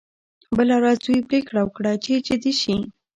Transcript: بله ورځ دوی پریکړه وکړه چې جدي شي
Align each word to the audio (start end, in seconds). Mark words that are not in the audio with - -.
بله 0.57 0.75
ورځ 0.81 0.97
دوی 1.05 1.19
پریکړه 1.29 1.61
وکړه 1.63 1.91
چې 2.03 2.13
جدي 2.27 2.53
شي 2.61 2.75